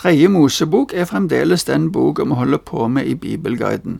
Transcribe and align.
Tredje 0.00 0.28
Mosebok 0.32 0.94
er 0.96 1.04
fremdeles 1.04 1.66
den 1.68 1.90
boka 1.92 2.24
vi 2.24 2.36
holder 2.38 2.58
på 2.64 2.86
med 2.88 3.04
i 3.04 3.14
Bibelguiden. 3.14 3.98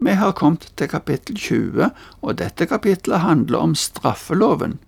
Vi 0.00 0.14
har 0.16 0.32
kommet 0.32 0.70
til 0.76 0.88
kapittel 0.88 1.36
20, 1.36 1.90
og 2.22 2.38
dette 2.38 2.66
kapittelet 2.66 3.20
handler 3.20 3.58
om 3.58 3.74
straffeloven. 3.74 4.78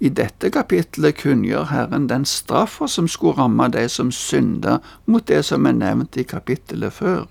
I 0.00 0.10
dette 0.12 0.50
kapittelet 0.52 1.16
kunngjør 1.22 1.70
Herren 1.70 2.10
den 2.10 2.28
straffa 2.28 2.86
som 2.86 3.08
skulle 3.08 3.38
ramme 3.38 3.70
de 3.72 3.86
som 3.88 4.12
synda 4.12 4.76
mot 5.06 5.24
det 5.24 5.40
som 5.48 5.64
er 5.64 5.78
nevnt 5.78 6.20
i 6.20 6.26
kapittelet 6.28 6.92
før. 6.92 7.24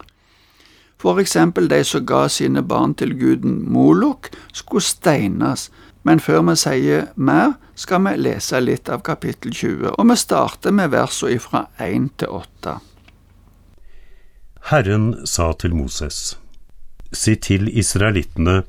For 0.98 1.22
eksempel 1.22 1.70
de 1.70 1.84
som 1.86 2.08
ga 2.10 2.26
sine 2.28 2.66
barn 2.66 2.98
til 2.98 3.14
guden 3.20 3.60
Molok, 3.70 4.32
skulle 4.54 4.82
steines, 4.82 5.70
men 6.04 6.20
før 6.20 6.42
vi 6.50 6.56
sier 6.60 7.06
mer, 7.16 7.56
skal 7.76 8.04
vi 8.06 8.16
lese 8.20 8.60
litt 8.62 8.90
av 8.92 9.04
kapittel 9.08 9.54
20, 9.56 9.96
og 9.98 10.10
vi 10.10 10.18
starter 10.20 10.76
med 10.76 10.92
versene 10.94 11.40
fra 11.42 11.66
1 11.82 12.10
til 12.22 12.40
8. 12.40 12.78
Herren 14.72 15.08
sa 15.28 15.52
til 15.60 15.76
Moses, 15.76 16.38
Si 17.14 17.36
til 17.36 17.68
israelittene, 17.70 18.64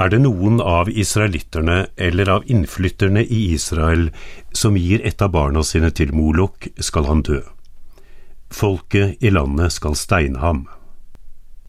er 0.00 0.08
det 0.08 0.22
noen 0.22 0.60
av 0.64 0.88
israelitterne 0.88 1.82
eller 2.00 2.30
av 2.32 2.46
innflytterne 2.48 3.20
i 3.20 3.40
Israel 3.52 4.08
som 4.56 4.78
gir 4.80 5.04
et 5.04 5.20
av 5.20 5.34
barna 5.34 5.60
sine 5.66 5.90
til 5.92 6.14
Molok, 6.16 6.70
skal 6.80 7.10
han 7.10 7.20
dø. 7.26 7.42
Folket 8.50 9.20
i 9.20 9.30
landet 9.30 9.76
skal 9.76 9.98
steine 10.00 10.40
ham. 10.40 10.64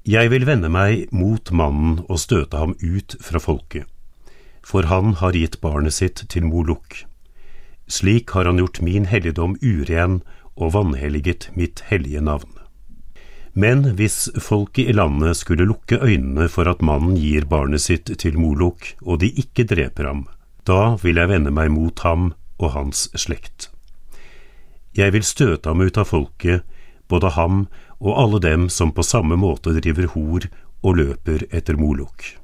Jeg 0.07 0.31
vil 0.31 0.47
vende 0.47 0.71
meg 0.71 1.11
mot 1.11 1.51
mannen 1.51 1.99
og 2.07 2.23
støte 2.23 2.57
ham 2.57 2.77
ut 2.79 3.19
fra 3.21 3.43
folket 3.43 3.90
for 4.71 4.87
han 4.87 5.17
har 5.19 5.35
gitt 5.35 5.59
barnet 5.59 5.97
sitt 5.97 6.23
til 6.31 6.47
Moluk. 6.47 7.03
Slik 7.91 8.31
har 8.31 8.47
han 8.47 8.61
gjort 8.61 8.79
min 8.79 9.09
helligdom 9.11 9.57
uren 9.59 10.21
og 10.55 10.71
vanhelliget 10.77 11.49
mitt 11.59 11.83
hellige 11.89 12.23
navn. 12.23 12.53
Men 13.51 13.83
hvis 13.99 14.29
folket 14.39 14.87
i 14.87 14.95
landet 14.95 15.35
skulle 15.41 15.67
lukke 15.67 15.99
øynene 15.99 16.47
for 16.47 16.71
at 16.71 16.81
mannen 16.81 17.17
gir 17.19 17.43
barnet 17.51 17.83
sitt 17.83 18.07
til 18.23 18.39
Moluk, 18.39 18.93
og 19.03 19.19
de 19.19 19.27
ikke 19.43 19.67
dreper 19.67 20.07
ham, 20.07 20.23
da 20.63 20.95
vil 21.03 21.19
jeg 21.19 21.33
vende 21.33 21.51
meg 21.51 21.73
mot 21.75 21.99
ham 22.07 22.31
og 22.61 22.71
hans 22.71 23.09
slekt. 23.19 23.67
Jeg 24.95 25.11
vil 25.11 25.27
støte 25.27 25.67
ham 25.67 25.83
ut 25.83 25.99
av 25.99 26.07
folket, 26.07 26.63
både 27.11 27.35
ham 27.35 27.65
og 27.99 28.15
alle 28.15 28.39
dem 28.39 28.69
som 28.71 28.95
på 28.95 29.03
samme 29.03 29.35
måte 29.35 29.75
driver 29.75 30.07
hor 30.15 30.47
og 30.81 30.95
løper 30.95 31.43
etter 31.51 31.75
Moluk. 31.75 32.40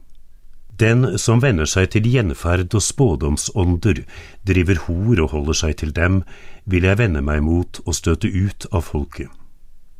Den 0.77 1.17
som 1.17 1.41
venner 1.41 1.65
seg 1.65 1.89
til 1.93 2.05
gjenferd 2.05 2.75
og 2.77 2.83
spådomsånder, 2.85 4.03
driver 4.45 4.81
hor 4.85 5.21
og 5.23 5.31
holder 5.33 5.57
seg 5.61 5.77
til 5.81 5.93
dem, 5.95 6.21
vil 6.65 6.85
jeg 6.85 6.99
vende 6.99 7.23
meg 7.25 7.41
mot 7.45 7.79
og 7.85 7.97
støte 7.97 8.29
ut 8.29 8.67
av 8.69 8.85
folket. 8.91 9.31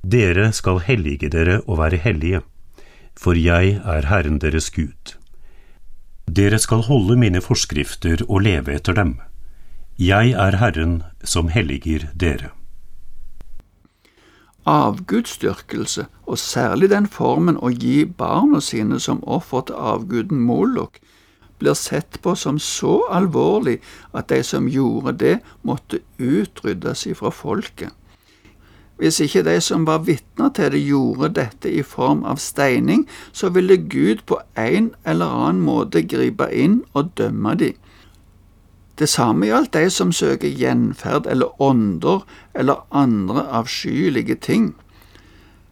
Dere 0.06 0.52
skal 0.54 0.84
hellige 0.86 1.32
dere 1.34 1.62
og 1.66 1.80
være 1.82 2.02
hellige, 2.04 2.44
for 3.18 3.34
jeg 3.34 3.80
er 3.82 4.10
Herren 4.12 4.38
deres 4.44 4.70
Gud. 4.70 5.16
Dere 6.30 6.60
skal 6.62 6.86
holde 6.86 7.18
mine 7.18 7.42
forskrifter 7.42 8.22
og 8.28 8.46
leve 8.46 8.78
etter 8.78 8.94
dem. 8.94 9.18
Jeg 9.98 10.36
er 10.38 10.62
Herren 10.62 11.02
som 11.26 11.50
helliger 11.50 12.12
dere 12.14 12.57
avgudsdyrkelse, 14.68 16.06
og 16.28 16.38
særlig 16.38 16.90
den 16.92 17.08
formen 17.08 17.60
å 17.64 17.72
gi 17.72 18.04
barna 18.06 18.60
sine 18.64 19.00
som 19.00 19.24
offer 19.24 19.68
til 19.68 19.80
avguden 19.80 20.42
Molok, 20.44 21.00
blir 21.58 21.74
sett 21.74 22.20
på 22.22 22.36
som 22.38 22.60
så 22.62 23.00
alvorlig 23.10 23.80
at 24.14 24.30
de 24.30 24.44
som 24.46 24.68
gjorde 24.70 25.16
det, 25.24 25.38
måtte 25.64 26.04
utryddes 26.20 27.08
ifra 27.10 27.32
folket. 27.34 27.96
Hvis 28.98 29.20
ikke 29.22 29.44
de 29.46 29.60
som 29.62 29.86
var 29.86 30.04
vitner 30.06 30.50
til 30.58 30.72
det, 30.74 30.82
gjorde 30.90 31.30
dette 31.38 31.70
i 31.70 31.84
form 31.86 32.24
av 32.26 32.42
steining, 32.42 33.06
så 33.32 33.50
ville 33.54 33.78
Gud 33.78 34.26
på 34.26 34.40
en 34.58 34.92
eller 35.06 35.34
annen 35.48 35.62
måte 35.66 36.02
gripe 36.02 36.50
inn 36.54 36.82
og 36.94 37.14
dømme 37.18 37.54
dem. 37.62 37.78
Det 38.98 39.10
samme 39.10 39.46
gjaldt 39.46 39.76
de 39.76 39.90
som 39.94 40.12
søker 40.12 40.50
gjenferd 40.50 41.28
eller 41.30 41.62
ånder 41.62 42.24
eller 42.58 42.82
andre 42.92 43.44
avskyelige 43.60 44.36
ting. 44.42 44.72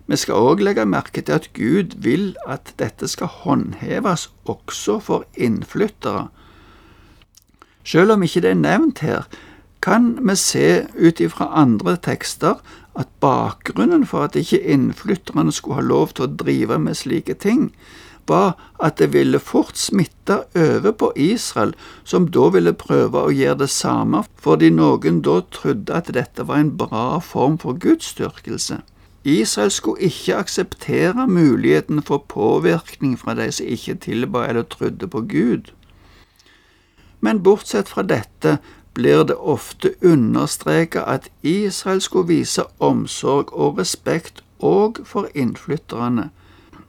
Vi 0.06 0.18
skal 0.22 0.38
òg 0.38 0.62
legge 0.62 0.86
merke 0.86 1.24
til 1.26 1.34
at 1.34 1.50
Gud 1.58 1.98
vil 2.06 2.36
at 2.46 2.76
dette 2.78 3.08
skal 3.10 3.32
håndheves 3.42 4.28
også 4.46 5.00
for 5.02 5.26
innflyttere. 5.34 6.28
Selv 7.86 8.14
om 8.14 8.24
ikke 8.24 8.42
det 8.46 8.52
er 8.54 8.62
nevnt 8.62 9.02
her, 9.02 9.26
kan 9.82 10.14
vi 10.22 10.36
se 10.36 10.86
ut 10.94 11.20
ifra 11.22 11.50
andre 11.62 11.98
tekster 11.98 12.62
at 12.96 13.10
bakgrunnen 13.22 14.06
for 14.06 14.24
at 14.26 14.36
ikke 14.38 14.62
innflytterne 14.62 15.52
skulle 15.52 15.82
ha 15.82 15.86
lov 15.86 16.14
til 16.14 16.26
å 16.26 16.36
drive 16.38 16.78
med 16.80 16.98
slike 16.98 17.34
ting, 17.42 17.72
var 18.28 18.56
at 18.80 18.98
det 18.98 19.14
ville 19.14 19.40
fort 19.40 19.78
smitte 19.78 20.44
over 20.56 20.92
på 20.92 21.12
Israel, 21.16 21.74
som 22.04 22.28
da 22.28 22.50
ville 22.54 22.74
prøve 22.74 23.22
å 23.22 23.34
gjøre 23.34 23.60
det 23.66 23.70
samme, 23.70 24.24
fordi 24.42 24.70
noen 24.70 25.22
da 25.26 25.40
trodde 25.52 25.94
at 25.94 26.12
dette 26.14 26.48
var 26.48 26.64
en 26.64 26.76
bra 26.78 27.20
form 27.20 27.58
for 27.62 27.78
gudsdyrkelse. 27.78 28.82
Israel 29.26 29.72
skulle 29.72 30.02
ikke 30.02 30.36
akseptere 30.36 31.28
muligheten 31.28 32.04
for 32.04 32.26
påvirkning 32.30 33.18
fra 33.20 33.34
de 33.34 33.50
som 33.52 33.66
ikke 33.66 33.96
tilba 33.96 34.46
eller 34.46 34.64
trodde 34.70 35.08
på 35.08 35.22
Gud. 35.22 35.72
Men 37.22 37.42
bortsett 37.44 37.90
fra 37.90 38.04
dette 38.06 38.58
blir 38.94 39.24
det 39.24 39.36
ofte 39.36 39.96
understreket 40.04 41.02
at 41.02 41.30
Israel 41.42 42.02
skulle 42.02 42.28
vise 42.28 42.64
omsorg 42.80 43.54
og 43.54 43.80
respekt 43.80 44.44
òg 44.62 45.02
for 45.06 45.28
innflytterne. 45.34 46.30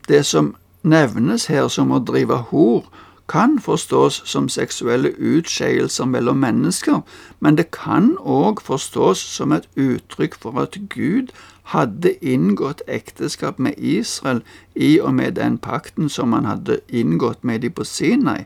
Det 0.09 0.27
som 0.27 0.55
nevnes 0.87 1.49
her 1.51 1.69
som 1.73 1.91
å 1.93 2.01
drive 2.01 2.39
hor, 2.53 2.87
kan 3.29 3.59
forstås 3.59 4.21
som 4.25 4.47
seksuelle 4.49 5.11
utskeielser 5.19 6.07
mellom 6.07 6.39
mennesker, 6.39 7.01
men 7.41 7.59
det 7.59 7.73
kan 7.75 8.15
òg 8.23 8.63
forstås 8.63 9.19
som 9.19 9.53
et 9.53 9.67
uttrykk 9.75 10.39
for 10.43 10.63
at 10.63 10.79
Gud 10.95 11.35
hadde 11.75 12.15
inngått 12.23 12.85
ekteskap 12.87 13.59
med 13.59 13.75
Israel 13.79 14.43
i 14.75 15.01
og 15.03 15.15
med 15.19 15.35
den 15.41 15.59
pakten 15.59 16.09
som 16.09 16.33
han 16.33 16.47
hadde 16.47 16.79
inngått 16.89 17.43
med 17.43 17.67
dem 17.67 17.75
på 17.75 17.85
Sinai. 17.85 18.45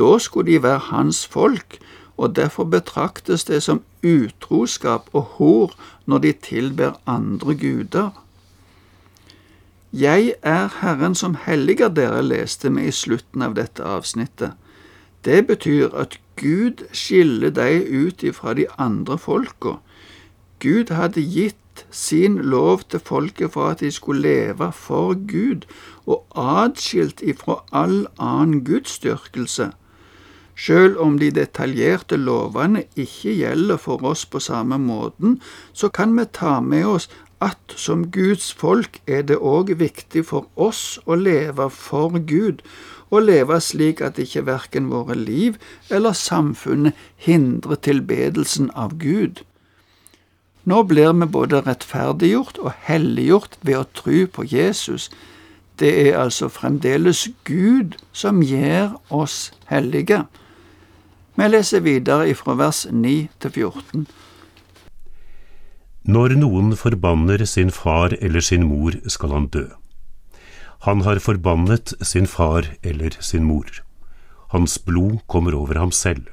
Da 0.00 0.16
skulle 0.18 0.52
de 0.52 0.62
være 0.62 0.88
hans 0.88 1.26
folk, 1.26 1.76
og 2.16 2.36
derfor 2.36 2.64
betraktes 2.64 3.44
det 3.44 3.62
som 3.62 3.82
utroskap 4.04 5.08
og 5.12 5.36
hor 5.36 5.76
når 6.06 6.18
de 6.18 6.32
tilber 6.32 6.96
andre 7.06 7.54
guder. 7.54 8.10
Jeg 9.92 10.34
er 10.42 10.68
Herren 10.80 11.14
som 11.14 11.34
helliger 11.34 11.88
dere, 11.90 12.22
leste 12.22 12.70
vi 12.70 12.86
i 12.86 12.92
slutten 12.94 13.42
av 13.42 13.56
dette 13.58 13.82
avsnittet. 13.82 14.52
Det 15.26 15.46
betyr 15.46 15.90
at 15.98 16.14
Gud 16.38 16.84
skiller 16.94 17.50
deg 17.50 17.90
ut 17.90 18.22
ifra 18.22 18.54
de 18.54 18.68
andre 18.78 19.18
folka. 19.18 19.80
Gud 20.62 20.92
hadde 20.94 21.24
gitt 21.26 21.82
sin 21.90 22.38
lov 22.38 22.84
til 22.88 23.02
folket 23.02 23.52
for 23.56 23.72
at 23.72 23.82
de 23.82 23.90
skulle 23.90 24.22
leve 24.22 24.70
for 24.72 25.18
Gud, 25.26 25.66
og 26.06 26.22
adskilt 26.38 27.22
ifra 27.26 27.64
all 27.72 28.06
annen 28.18 28.62
gudsdyrkelse. 28.64 29.72
Selv 30.54 31.00
om 31.00 31.18
de 31.18 31.32
detaljerte 31.34 32.16
lovene 32.16 32.84
ikke 32.94 33.34
gjelder 33.34 33.76
for 33.76 34.04
oss 34.06 34.22
på 34.26 34.38
samme 34.38 34.78
måten, 34.78 35.40
så 35.72 35.88
kan 35.88 36.14
vi 36.14 36.28
ta 36.32 36.60
med 36.60 36.86
oss 36.86 37.08
at 37.40 37.74
som 37.76 38.06
Guds 38.12 38.52
folk 38.52 39.00
er 39.06 39.22
det 39.28 39.38
òg 39.40 39.72
viktig 39.80 40.26
for 40.28 40.48
oss 40.60 40.98
å 41.06 41.16
leve 41.16 41.70
for 41.72 42.18
Gud, 42.18 42.60
og 43.10 43.26
leve 43.26 43.58
slik 43.60 44.00
at 44.04 44.20
ikke 44.22 44.46
verken 44.46 44.90
våre 44.92 45.16
liv 45.18 45.56
eller 45.90 46.14
samfunnet 46.14 46.94
hindrer 47.16 47.80
tilbedelsen 47.82 48.70
av 48.78 48.98
Gud. 49.02 49.42
Nå 50.64 50.82
blir 50.86 51.12
vi 51.16 51.26
både 51.26 51.62
rettferdiggjort 51.66 52.60
og 52.60 52.76
helliggjort 52.86 53.56
ved 53.62 53.78
å 53.80 53.88
tro 53.96 54.26
på 54.28 54.44
Jesus. 54.46 55.08
Det 55.80 55.90
er 56.04 56.18
altså 56.20 56.50
fremdeles 56.52 57.24
Gud 57.48 57.96
som 58.12 58.42
gjør 58.44 58.98
oss 59.08 59.50
hellige. 59.72 60.26
Vi 61.40 61.48
leser 61.48 61.80
videre 61.80 62.34
fra 62.36 62.54
vers 62.60 62.84
9 62.92 63.28
til 63.40 63.50
14. 63.50 64.06
Når 66.10 66.32
noen 66.40 66.72
forbanner 66.74 67.44
sin 67.46 67.68
far 67.70 68.14
eller 68.18 68.42
sin 68.42 68.64
mor, 68.66 68.96
skal 69.06 69.30
han 69.36 69.46
dø. 69.54 69.66
Han 70.86 71.04
har 71.06 71.20
forbannet 71.22 71.92
sin 72.02 72.26
far 72.26 72.66
eller 72.82 73.14
sin 73.20 73.44
mor. 73.46 73.68
Hans 74.50 74.78
blod 74.82 75.20
kommer 75.30 75.54
over 75.54 75.78
ham 75.78 75.92
selv. 75.94 76.24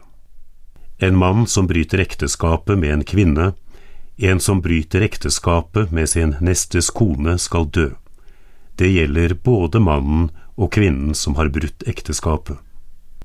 En 0.98 1.20
mann 1.20 1.46
som 1.46 1.68
bryter 1.70 2.02
ekteskapet 2.02 2.80
med 2.80 2.94
en 2.96 3.06
kvinne, 3.12 3.52
en 4.18 4.42
som 4.42 4.64
bryter 4.66 5.06
ekteskapet 5.06 5.94
med 5.94 6.10
sin 6.10 6.34
nestes 6.42 6.90
kone, 6.90 7.38
skal 7.38 7.70
dø. 7.70 7.92
Det 8.82 8.90
gjelder 8.90 9.38
både 9.46 9.84
mannen 9.84 10.32
og 10.56 10.72
kvinnen 10.74 11.14
som 11.14 11.38
har 11.38 11.54
brutt 11.54 11.86
ekteskapet. 11.86 12.58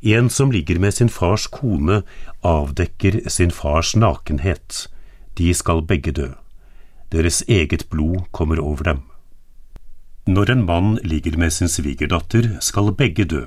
En 0.02 0.28
som 0.28 0.52
ligger 0.52 0.82
med 0.82 0.98
sin 0.98 1.08
fars 1.08 1.46
kone, 1.46 2.02
avdekker 2.44 3.22
sin 3.30 3.54
fars 3.54 3.96
nakenhet 3.96 4.88
de 5.38 5.54
skal 5.56 5.80
begge 5.88 6.12
dø. 6.12 6.32
Deres 7.12 7.42
eget 7.48 7.88
blod 7.90 8.24
kommer 8.32 8.60
over 8.60 8.84
dem. 8.88 9.02
Når 10.26 10.50
en 10.50 10.64
mann 10.64 10.94
ligger 11.04 11.36
med 11.36 11.52
sin 11.52 11.68
svigerdatter, 11.68 12.56
skal 12.60 12.94
begge 12.96 13.24
dø. 13.28 13.44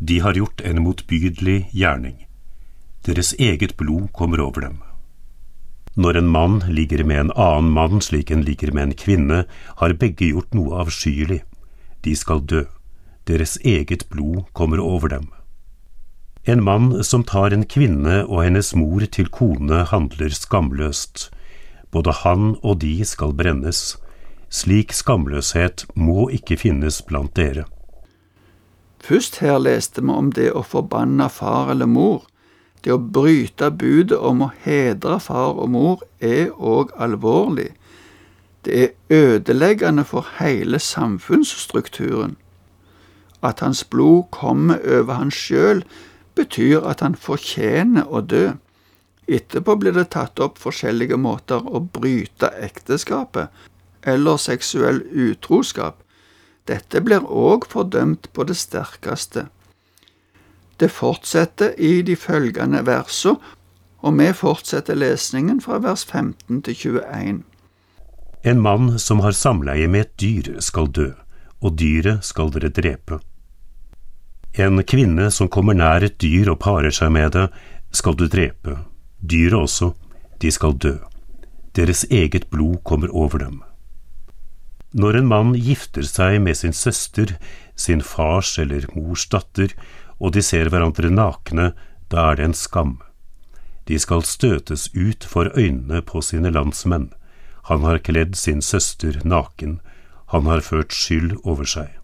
De 0.00 0.20
har 0.20 0.38
gjort 0.38 0.62
en 0.64 0.82
motbydelig 0.82 1.68
gjerning. 1.72 2.24
Deres 3.06 3.34
eget 3.38 3.76
blod 3.76 4.08
kommer 4.12 4.40
over 4.40 4.60
dem. 4.60 4.78
Når 5.96 6.16
en 6.16 6.28
mann 6.28 6.60
ligger 6.68 7.04
med 7.04 7.20
en 7.20 7.32
annen 7.36 7.70
mann 7.74 8.00
slik 8.00 8.30
en 8.30 8.44
ligger 8.46 8.72
med 8.72 8.82
en 8.82 8.94
kvinne, 8.94 9.44
har 9.82 9.98
begge 9.98 10.30
gjort 10.30 10.54
noe 10.54 10.78
avskyelig. 10.84 11.42
De 12.06 12.14
skal 12.16 12.40
dø. 12.40 12.62
Deres 13.26 13.58
eget 13.64 14.06
blod 14.08 14.46
kommer 14.52 14.80
over 14.80 15.08
dem. 15.08 15.26
En 16.44 16.62
mann 16.64 17.02
som 17.04 17.24
tar 17.26 17.52
en 17.52 17.66
kvinne 17.66 18.22
og 18.24 18.44
hennes 18.46 18.70
mor 18.78 19.04
til 19.04 19.28
kone, 19.28 19.82
handler 19.90 20.32
skamløst. 20.32 21.28
Både 21.90 22.12
han 22.24 22.56
og 22.62 22.80
de 22.82 23.04
skal 23.04 23.32
brennes. 23.36 23.96
Slik 24.48 24.92
skamløshet 24.92 25.86
må 25.94 26.28
ikke 26.32 26.56
finnes 26.60 27.02
blant 27.04 27.34
dere. 27.36 27.66
Først 29.00 29.38
her 29.38 29.58
leste 29.58 30.02
vi 30.02 30.12
om 30.12 30.32
det 30.32 30.50
å 30.52 30.64
forbanne 30.66 31.28
far 31.32 31.70
eller 31.72 31.88
mor. 31.88 32.26
Det 32.84 32.92
å 32.94 32.98
bryte 32.98 33.70
budet 33.70 34.18
om 34.18 34.42
å 34.44 34.52
hedre 34.64 35.18
far 35.20 35.58
og 35.58 35.70
mor 35.74 36.02
er 36.20 36.50
òg 36.54 36.92
alvorlig. 36.96 37.70
Det 38.64 38.82
er 38.82 38.94
ødeleggende 39.08 40.04
for 40.04 40.26
hele 40.38 40.78
samfunnsstrukturen. 40.78 42.36
At 43.42 43.60
hans 43.60 43.84
blod 43.84 44.30
kommer 44.30 44.80
over 44.82 45.14
han 45.14 45.30
sjøl, 45.30 45.84
betyr 46.34 46.82
at 46.86 47.00
han 47.00 47.14
fortjener 47.14 48.06
å 48.10 48.20
dø. 48.20 48.50
Etterpå 49.28 49.76
blir 49.76 49.92
det 49.92 50.08
tatt 50.14 50.40
opp 50.40 50.56
forskjellige 50.58 51.18
måter 51.20 51.60
å 51.60 51.82
bryte 51.84 52.48
ekteskapet 52.64 53.52
eller 54.08 54.40
seksuell 54.40 55.02
utroskap. 55.12 56.00
Dette 56.68 57.00
blir 57.04 57.24
òg 57.24 57.66
fordømt 57.68 58.30
på 58.32 58.46
det 58.48 58.56
sterkeste. 58.56 59.46
Det 60.80 60.88
fortsetter 60.94 61.74
i 61.76 62.00
de 62.06 62.16
følgende 62.16 62.84
versene, 62.86 63.36
og 63.98 64.14
vi 64.14 64.28
fortsetter 64.32 64.94
lesningen 64.94 65.60
fra 65.60 65.80
vers 65.82 66.04
15 66.06 66.62
til 66.62 66.76
21. 67.02 67.40
En 68.46 68.60
mann 68.62 68.92
som 69.02 69.20
har 69.24 69.34
samleie 69.34 69.88
med 69.90 70.06
et 70.06 70.12
dyr, 70.22 70.60
skal 70.62 70.86
dø, 70.86 71.10
og 71.60 71.74
dyret 71.80 72.22
skal 72.24 72.52
dere 72.54 72.70
drepe. 72.70 73.18
En 74.54 74.78
kvinne 74.86 75.32
som 75.34 75.50
kommer 75.50 75.74
nær 75.74 76.06
et 76.06 76.20
dyr 76.22 76.52
og 76.54 76.60
parer 76.62 76.94
seg 76.94 77.10
med 77.12 77.34
det, 77.34 77.48
skal 77.90 78.14
du 78.14 78.28
drepe. 78.30 78.78
Dyret 79.22 79.58
også, 79.58 79.92
de 80.42 80.50
skal 80.54 80.76
dø. 80.78 80.96
Deres 81.76 82.04
eget 82.10 82.46
blod 82.50 82.78
kommer 82.84 83.10
over 83.10 83.38
dem. 83.38 83.62
Når 84.92 85.18
en 85.18 85.28
mann 85.28 85.52
gifter 85.54 86.06
seg 86.06 86.40
med 86.40 86.56
sin 86.56 86.72
søster, 86.72 87.34
sin 87.76 88.00
fars 88.00 88.56
eller 88.58 88.86
mors 88.94 89.26
datter, 89.28 89.74
og 90.18 90.32
de 90.34 90.42
ser 90.42 90.70
hverandre 90.70 91.10
nakne, 91.12 91.72
da 92.08 92.30
er 92.30 92.38
det 92.38 92.48
en 92.48 92.56
skam. 92.56 92.96
De 93.88 93.98
skal 93.98 94.24
støtes 94.24 94.88
ut 94.94 95.24
for 95.24 95.52
øynene 95.54 96.00
på 96.02 96.22
sine 96.24 96.50
landsmenn. 96.54 97.10
Han 97.68 97.84
har 97.84 98.00
kledd 98.00 98.36
sin 98.36 98.62
søster 98.62 99.20
naken, 99.24 99.80
han 100.32 100.48
har 100.48 100.64
ført 100.64 100.92
skyld 100.92 101.36
over 101.44 101.68
seg. 101.68 101.97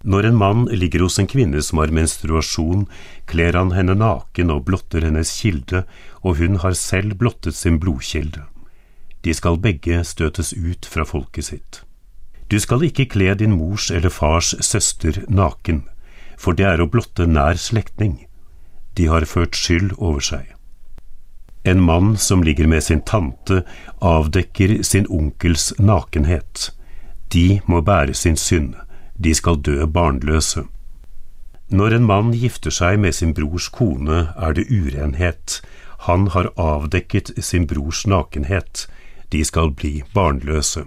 Når 0.00 0.30
en 0.30 0.36
mann 0.36 0.64
ligger 0.72 1.02
hos 1.04 1.18
en 1.20 1.28
kvinne 1.28 1.60
som 1.60 1.78
har 1.82 1.92
menstruasjon, 1.92 2.86
kler 3.28 3.56
han 3.58 3.74
henne 3.76 3.98
naken 4.00 4.52
og 4.54 4.64
blotter 4.70 5.04
hennes 5.04 5.28
kilde, 5.42 5.82
og 6.24 6.40
hun 6.40 6.56
har 6.62 6.72
selv 6.72 7.18
blottet 7.20 7.54
sin 7.54 7.76
blodkilde. 7.82 8.46
De 9.20 9.34
skal 9.36 9.60
begge 9.60 10.00
støtes 10.08 10.54
ut 10.56 10.88
fra 10.88 11.04
folket 11.04 11.50
sitt. 11.50 11.82
Du 12.48 12.56
skal 12.58 12.86
ikke 12.88 13.10
kle 13.12 13.34
din 13.36 13.52
mors 13.52 13.90
eller 13.92 14.08
fars 14.08 14.54
søster 14.64 15.20
naken, 15.28 15.84
for 16.40 16.56
det 16.56 16.64
er 16.64 16.80
å 16.80 16.88
blotte 16.88 17.28
nær 17.28 17.60
slektning. 17.60 18.22
De 18.96 19.12
har 19.12 19.28
ført 19.28 19.52
skyld 19.54 19.92
over 19.98 20.24
seg. 20.24 20.48
En 21.68 21.84
mann 21.84 22.14
som 22.16 22.40
ligger 22.42 22.64
med 22.66 22.88
sin 22.88 23.04
tante, 23.04 23.66
avdekker 24.00 24.80
sin 24.80 25.04
onkels 25.12 25.74
nakenhet. 25.76 26.70
De 27.28 27.60
må 27.68 27.84
bære 27.84 28.16
sin 28.16 28.40
synd 28.40 28.80
de 29.24 29.34
skal 29.34 29.60
dø 29.60 29.86
barnløse. 29.86 30.64
Når 31.70 31.94
en 31.96 32.06
mann 32.06 32.32
gifter 32.34 32.74
seg 32.74 32.98
med 32.98 33.14
sin 33.14 33.34
brors 33.34 33.68
kone, 33.68 34.32
er 34.36 34.56
det 34.56 34.66
urenhet. 34.70 35.60
Han 36.08 36.28
har 36.34 36.50
avdekket 36.56 37.30
sin 37.38 37.66
brors 37.70 38.06
nakenhet. 38.06 38.88
De 39.32 39.44
skal 39.44 39.70
bli 39.70 40.00
barnløse. 40.14 40.86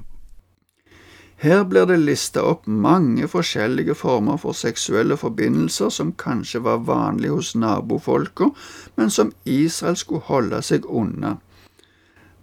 Her 1.43 1.63
blir 1.67 1.85
det 1.85 1.99
lista 1.99 2.43
opp 2.47 2.67
mange 2.67 3.27
forskjellige 3.27 3.95
former 3.99 4.37
for 4.39 4.55
seksuelle 4.55 5.17
forbindelser 5.19 5.89
som 5.91 6.13
kanskje 6.15 6.61
var 6.63 6.85
vanlige 6.87 7.35
hos 7.35 7.55
nabofolka, 7.55 8.47
men 8.95 9.09
som 9.11 9.33
Israel 9.43 9.97
skulle 9.99 10.23
holde 10.29 10.61
seg 10.63 10.87
unna. 10.87 11.37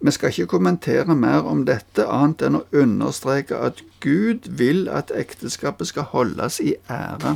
Vi 0.01 0.11
skal 0.11 0.29
ikke 0.29 0.45
kommentere 0.45 1.15
mer 1.15 1.45
om 1.45 1.65
dette, 1.65 2.07
annet 2.09 2.41
enn 2.41 2.57
å 2.57 2.65
understreke 2.73 3.57
at 3.57 3.83
Gud 4.01 4.47
vil 4.57 4.87
at 4.89 5.13
ekteskapet 5.13 5.91
skal 5.91 6.09
holdes 6.09 6.57
i 6.59 6.73
ære. 6.89 7.35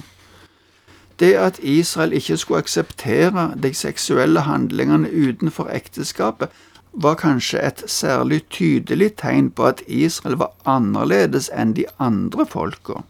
Det 1.20 1.34
at 1.38 1.60
Israel 1.62 2.14
ikke 2.14 2.38
skulle 2.38 2.64
akseptere 2.66 3.52
de 3.64 3.74
seksuelle 3.74 4.48
handlingene 4.50 5.12
utenfor 5.14 5.70
ekteskapet, 5.72 6.50
var 6.92 7.16
kanskje 7.20 7.60
et 7.60 7.84
særlig 7.92 8.42
tydelig 8.50 9.16
tegn 9.22 9.52
på 9.52 9.68
at 9.70 9.84
Israel 9.88 10.40
var 10.40 10.56
annerledes 10.66 11.52
enn 11.54 11.76
de 11.76 11.86
andre 12.00 12.46
folka. 12.50 13.04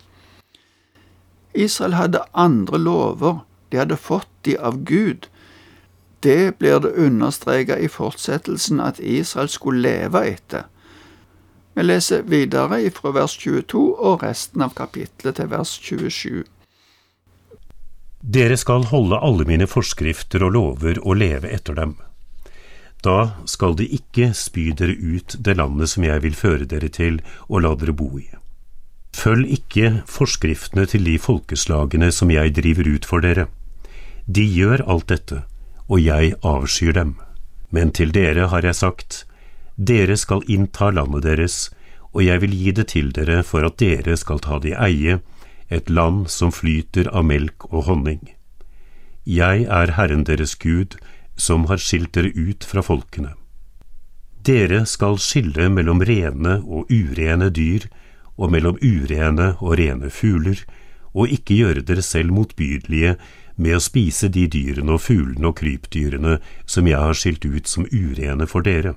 Israel 1.53 1.93
hadde 1.93 2.25
andre 2.33 2.77
lover, 2.77 3.39
de 3.71 3.77
hadde 3.77 3.97
fått 3.97 4.29
de 4.45 4.57
av 4.57 4.83
Gud, 4.83 5.29
det 6.25 6.57
blir 6.57 6.79
det 6.81 6.95
understreket 6.97 7.83
i 7.85 7.89
fortsettelsen 7.91 8.81
at 8.81 8.99
Israel 8.99 9.49
skulle 9.49 9.85
leve 9.85 10.23
etter. 10.25 10.65
Vi 11.75 11.83
leser 11.83 12.23
videre 12.25 12.79
fra 12.95 13.11
vers 13.13 13.35
22 13.37 13.83
og 13.99 14.23
resten 14.23 14.63
av 14.65 14.73
kapitlet 14.73 15.37
til 15.37 15.49
vers 15.51 15.75
27. 15.83 16.43
Dere 18.25 18.57
skal 18.57 18.87
holde 18.89 19.19
alle 19.21 19.45
mine 19.45 19.67
forskrifter 19.69 20.47
og 20.47 20.55
lover 20.55 20.97
og 21.03 21.19
leve 21.21 21.51
etter 21.53 21.77
dem. 21.77 21.97
Da 23.05 23.35
skal 23.45 23.75
de 23.77 23.85
ikke 23.99 24.31
spy 24.33 24.71
dere 24.73 24.95
ut 24.97 25.35
det 25.37 25.57
landet 25.59 25.91
som 25.91 26.07
jeg 26.07 26.23
vil 26.23 26.33
føre 26.33 26.65
dere 26.65 26.89
til 26.89 27.19
og 27.45 27.61
la 27.67 27.75
dere 27.77 27.93
bo 27.93 28.07
i. 28.17 28.25
Følg 29.15 29.51
ikke 29.59 29.91
forskriftene 30.09 30.87
til 30.89 31.05
de 31.05 31.19
folkeslagene 31.21 32.09
som 32.11 32.31
jeg 32.33 32.55
driver 32.55 32.89
ut 32.95 33.05
for 33.05 33.21
dere. 33.21 33.45
De 34.25 34.41
gjør 34.41 34.81
alt 34.89 35.11
dette 35.11 35.43
og 35.87 36.01
jeg 36.01 36.33
avskyr 36.41 36.93
dem. 36.97 37.15
Men 37.69 37.91
til 37.91 38.13
dere 38.15 38.49
har 38.51 38.65
jeg 38.65 38.77
sagt, 38.77 39.23
dere 39.75 40.17
skal 40.17 40.45
innta 40.47 40.89
landet 40.91 41.25
deres, 41.25 41.69
og 42.15 42.23
jeg 42.23 42.41
vil 42.41 42.53
gi 42.55 42.71
det 42.71 42.87
til 42.93 43.11
dere 43.11 43.41
for 43.43 43.65
at 43.67 43.77
dere 43.81 44.15
skal 44.17 44.39
ta 44.39 44.59
det 44.63 44.73
i 44.73 44.79
eie, 44.87 45.19
et 45.69 45.89
land 45.89 46.29
som 46.29 46.53
flyter 46.53 47.09
av 47.11 47.25
melk 47.27 47.67
og 47.71 47.89
honning. 47.89 48.21
Jeg 49.25 49.65
er 49.65 49.95
Herren 49.97 50.23
deres 50.23 50.53
Gud, 50.55 50.95
som 51.35 51.65
har 51.67 51.81
skilt 51.81 52.13
dere 52.15 52.31
ut 52.31 52.63
fra 52.63 52.83
folkene. 52.85 53.33
Dere 54.45 54.83
skal 54.85 55.17
skille 55.17 55.67
mellom 55.73 56.03
rene 56.05 56.59
og 56.61 56.91
urene 56.93 57.49
dyr, 57.49 57.89
og 58.37 58.51
mellom 58.53 58.77
urene 58.83 59.55
og 59.57 59.77
rene 59.79 60.11
fugler, 60.13 60.61
og 61.15 61.31
ikke 61.31 61.57
gjøre 61.57 61.83
dere 61.87 62.03
selv 62.03 62.35
motbydelige 62.35 63.15
med 63.55 63.77
å 63.77 63.83
spise 63.83 64.29
de 64.29 64.45
dyrene 64.51 64.95
og 64.95 65.03
fuglene 65.05 65.49
og 65.49 65.57
krypdyrene 65.59 66.39
som 66.65 66.87
jeg 66.89 66.99
har 66.99 67.17
skilt 67.17 67.45
ut 67.45 67.69
som 67.71 67.87
urene 67.91 68.47
for 68.49 68.65
dere. 68.65 68.95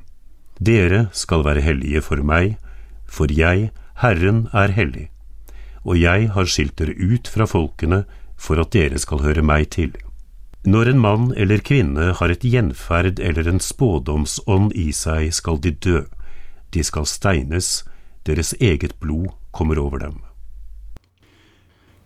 Dere 0.58 1.06
skal 1.14 1.44
være 1.46 1.62
hellige 1.62 2.02
for 2.02 2.22
meg, 2.26 2.56
for 3.06 3.30
jeg, 3.30 3.70
Herren, 4.02 4.46
er 4.52 4.74
hellig, 4.74 5.08
og 5.86 5.98
jeg 5.98 6.28
har 6.34 6.50
skilt 6.50 6.76
dere 6.78 6.94
ut 6.98 7.30
fra 7.30 7.46
folkene 7.46 8.04
for 8.38 8.60
at 8.62 8.74
dere 8.74 8.98
skal 8.98 9.22
høre 9.22 9.42
meg 9.42 9.70
til. 9.74 9.94
Når 10.66 10.90
en 10.90 11.00
mann 11.00 11.26
eller 11.38 11.62
kvinne 11.64 12.12
har 12.18 12.30
et 12.34 12.44
gjenferd 12.44 13.22
eller 13.22 13.48
en 13.48 13.62
spådomsånd 13.62 14.74
i 14.74 14.90
seg, 14.92 15.30
skal 15.32 15.62
de 15.62 15.72
dø, 15.72 16.02
de 16.74 16.82
skal 16.84 17.06
steines, 17.06 17.84
deres 18.26 18.52
eget 18.60 18.98
blod 19.00 19.30
kommer 19.54 19.78
over 19.80 20.02
dem. 20.02 20.27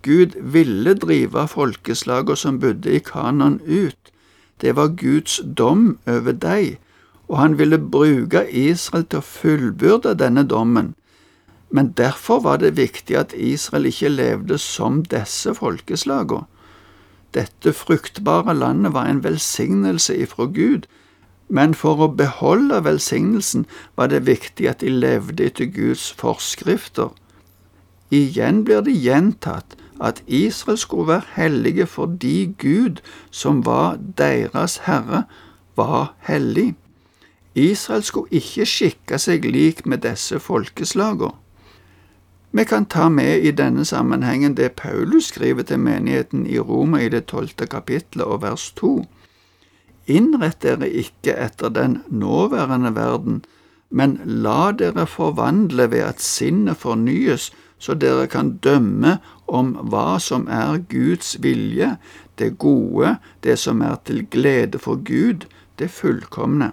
Gud 0.02 0.34
ville 0.54 0.94
drive 0.94 1.46
folkeslagene 1.48 2.36
som 2.36 2.58
bodde 2.60 2.90
i 2.90 2.98
Kanan 2.98 3.60
ut. 3.66 4.12
Det 4.60 4.76
var 4.76 4.94
Guds 4.98 5.40
dom 5.58 5.98
over 6.06 6.32
dem, 6.32 6.76
og 7.28 7.38
han 7.38 7.58
ville 7.58 7.78
bruke 7.78 8.44
Israel 8.50 9.04
til 9.04 9.22
å 9.22 9.26
fullbyrde 9.26 10.14
denne 10.18 10.44
dommen. 10.46 10.94
Men 11.70 11.92
derfor 11.96 12.42
var 12.44 12.58
det 12.60 12.76
viktig 12.76 13.16
at 13.16 13.34
Israel 13.34 13.86
ikke 13.88 14.10
levde 14.12 14.58
som 14.58 15.02
disse 15.02 15.54
folkeslagene. 15.54 16.44
Dette 17.32 17.72
fruktbare 17.72 18.52
landet 18.54 18.92
var 18.92 19.08
en 19.08 19.22
velsignelse 19.24 20.16
ifra 20.20 20.44
Gud, 20.52 20.84
men 21.48 21.74
for 21.74 22.00
å 22.04 22.10
beholde 22.12 22.82
velsignelsen 22.84 23.64
var 23.96 24.10
det 24.12 24.26
viktig 24.26 24.68
at 24.68 24.84
de 24.84 24.92
levde 24.92 25.46
etter 25.48 25.70
Guds 25.72 26.10
forskrifter. 26.20 27.08
Igjen 28.12 28.64
blir 28.68 28.84
det 28.84 28.98
gjentatt 29.00 29.78
at 30.02 30.22
Israel 30.26 30.78
skulle 30.78 31.08
være 31.08 31.22
hellige 31.36 31.86
fordi 31.86 32.54
Gud, 32.58 33.02
som 33.30 33.66
var 33.66 33.98
deres 34.18 34.76
herre, 34.86 35.24
var 35.76 36.14
hellig. 36.18 36.74
Israel 37.54 38.02
skulle 38.02 38.32
ikke 38.32 38.66
skikke 38.66 39.18
seg 39.18 39.44
lik 39.44 39.86
med 39.86 40.04
disse 40.06 40.40
folkeslagene. 40.40 41.32
Vi 42.52 42.64
kan 42.64 42.84
ta 42.84 43.08
med 43.08 43.40
i 43.48 43.50
denne 43.50 43.84
sammenhengen 43.84 44.56
det 44.56 44.72
Paulus 44.76 45.30
skriver 45.32 45.62
til 45.62 45.78
menigheten 45.78 46.46
i 46.46 46.58
Roma 46.58 46.98
i 47.00 47.08
det 47.08 47.24
tolvte 47.26 47.66
kapittelet 47.66 48.26
og 48.26 48.42
vers 48.42 48.72
to. 48.76 49.06
Innrett 50.06 50.60
dere 50.62 50.88
ikke 50.90 51.32
etter 51.32 51.72
den 51.72 52.02
nåværende 52.08 52.94
verden, 52.94 53.44
men 53.90 54.20
la 54.24 54.72
dere 54.72 55.06
forvandle 55.06 55.90
ved 55.90 56.04
at 56.04 56.20
sinnet 56.20 56.76
fornyes, 56.76 57.52
så 57.82 57.96
dere 57.98 58.28
kan 58.30 58.56
dømme 58.62 59.16
om 59.50 59.72
hva 59.90 60.20
som 60.22 60.46
er 60.46 60.84
Guds 60.90 61.34
vilje, 61.42 61.96
det 62.38 62.54
gode, 62.62 63.16
det 63.42 63.58
som 63.58 63.82
er 63.82 63.98
til 64.06 64.22
glede 64.30 64.78
for 64.78 65.02
Gud, 65.02 65.48
det 65.78 65.90
fullkomne. 65.90 66.70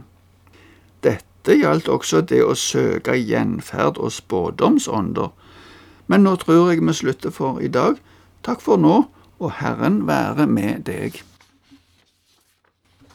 Dette 1.03 1.55
gjaldt 1.57 1.89
også 1.89 2.21
det 2.29 2.43
å 2.45 2.53
søke 2.53 3.17
gjenferd 3.17 3.97
og 3.97 4.13
spådomsånder. 4.13 5.31
Men 6.07 6.25
nå 6.25 6.35
tror 6.43 6.69
jeg 6.69 6.85
vi 6.85 6.93
slutter 6.93 7.33
for 7.33 7.57
i 7.61 7.71
dag. 7.73 7.97
Takk 8.45 8.61
for 8.61 8.77
nå, 8.77 9.01
og 9.39 9.51
Herren 9.63 10.03
være 10.07 10.45
med 10.47 10.85
deg. 10.85 11.23